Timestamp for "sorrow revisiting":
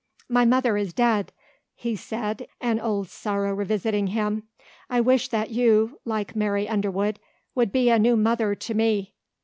3.07-4.07